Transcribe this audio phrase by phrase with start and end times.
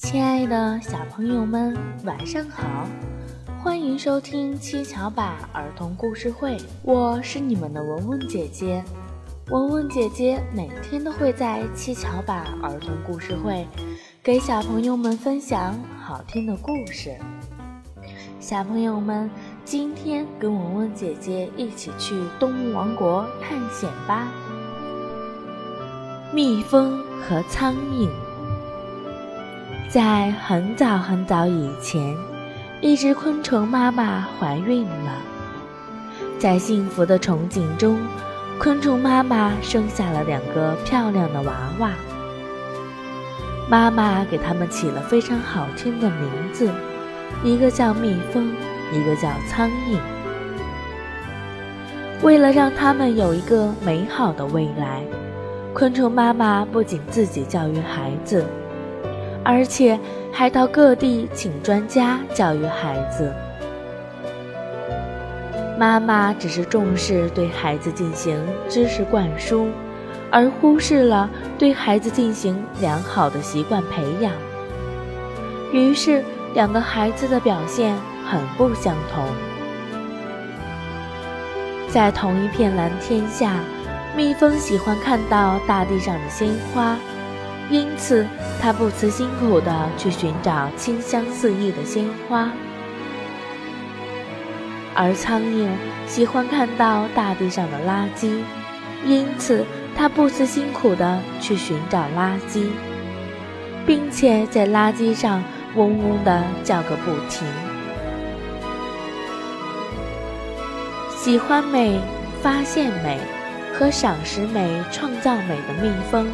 [0.00, 2.88] 亲爱的小朋友们，晚上好！
[3.62, 8.82] 欢迎收听七巧板儿童故事会，我是你们的文文姐姐。
[9.50, 13.68] 文文姐姐每天都会在七巧板儿童故事会
[14.22, 17.14] 给小朋友们分享好听的故事。
[18.40, 19.30] 小朋友们，
[19.66, 24.28] 今天跟文文姐姐一起去动物王国探险吧！
[26.32, 28.08] 蜜蜂和苍蝇。
[29.92, 32.16] 在很早很早以前，
[32.80, 35.20] 一只昆虫妈妈怀孕了。
[36.38, 37.98] 在幸福的憧憬中，
[38.56, 41.90] 昆虫妈妈生下了两个漂亮的娃娃。
[43.68, 46.70] 妈妈给他们起了非常好听的名字，
[47.42, 48.46] 一个叫蜜蜂，
[48.92, 49.98] 一个叫苍蝇。
[52.22, 55.02] 为了让他们有一个美好的未来，
[55.74, 58.46] 昆虫妈妈不仅自己教育孩子。
[59.44, 59.98] 而且
[60.32, 63.34] 还到各地请专家教育孩子。
[65.78, 69.68] 妈妈只是重视对孩子进行知识灌输，
[70.30, 74.32] 而忽视了对孩子进行良好的习惯培养。
[75.72, 76.22] 于是，
[76.52, 77.96] 两个孩子的表现
[78.28, 79.24] 很不相同。
[81.88, 83.60] 在同一片蓝天下，
[84.14, 86.96] 蜜蜂喜欢看到大地上的鲜花。
[87.70, 88.26] 因此，
[88.60, 92.50] 他不辞辛苦地去寻找清香四溢的鲜花，
[94.92, 95.68] 而苍蝇
[96.08, 98.42] 喜欢看到大地上的垃圾，
[99.06, 99.64] 因此
[99.96, 102.66] 他不辞辛苦地去寻找垃圾，
[103.86, 105.40] 并且在垃圾上
[105.76, 107.46] 嗡嗡地叫个不停。
[111.16, 112.00] 喜欢美、
[112.42, 113.20] 发现美
[113.72, 116.26] 和赏识美、创造美的蜜蜂。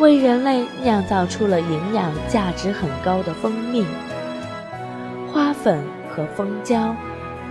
[0.00, 3.84] 为人类酿造出了营养价值很高的蜂蜜、
[5.30, 6.96] 花粉和蜂胶，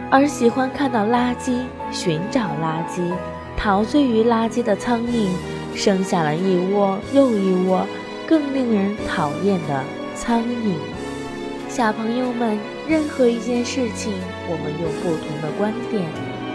[0.09, 1.61] 而喜欢看到垃圾、
[1.91, 3.13] 寻找垃圾、
[3.55, 5.29] 陶醉于垃圾的苍蝇，
[5.75, 7.85] 生下了一窝又一窝
[8.27, 9.83] 更令人讨厌的
[10.15, 10.73] 苍蝇。
[11.67, 12.57] 小朋友们，
[12.87, 14.11] 任何一件事情，
[14.47, 16.03] 我们用不同的观点、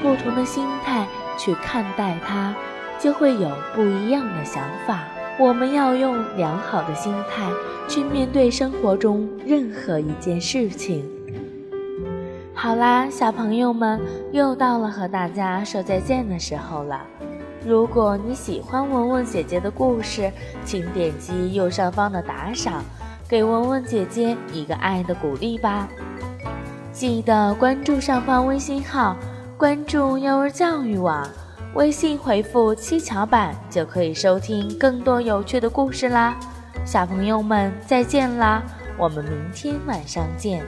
[0.03, 1.07] 不同的心态
[1.39, 2.53] 去看待它，
[2.99, 5.05] 就会有不一样的想法。
[5.39, 7.51] 我们要用良好的心态
[7.89, 11.05] 去面对生活中任何一件事情。
[12.55, 14.01] 好啦，小朋友们，
[14.33, 17.03] 又到了和大家说再见的时候了。
[17.67, 20.31] 如果你喜欢文文姐姐的故事，
[20.65, 22.85] 请点击右上方的打赏，
[23.29, 25.89] 给文文姐姐一个爱的鼓励吧。
[26.93, 29.17] 记得关注上方微信号，
[29.59, 31.27] 关注幼儿教育网。
[31.75, 36.39] 微信回复“七巧板”就可以收听更多有趣的故事啦，
[36.85, 38.63] 小朋友们再见啦，
[38.97, 40.65] 我们明天晚上见。